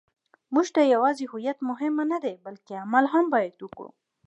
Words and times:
موږ 0.53 0.67
ته 0.75 0.81
یوازې 0.93 1.25
هویت 1.31 1.57
مهم 1.69 1.95
نه 2.11 2.17
دی، 2.23 2.35
بلکې 2.45 2.73
عمل 2.83 3.05
باید 3.33 3.53
وکړو. 3.61 3.89